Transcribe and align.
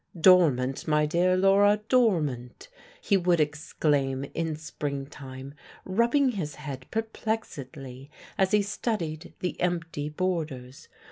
"Dormant, 0.19 0.87
my 0.87 1.05
dear 1.05 1.37
Laura 1.37 1.79
dormant!" 1.87 2.69
he 2.99 3.17
would 3.17 3.39
exclaim 3.39 4.23
in 4.33 4.55
springtime, 4.55 5.53
rubbing 5.85 6.29
his 6.29 6.55
head 6.55 6.87
perplexedly 6.89 8.09
as 8.35 8.49
he 8.49 8.63
studied 8.63 9.35
the 9.41 9.61
empty 9.61 10.09
borders. 10.09 10.87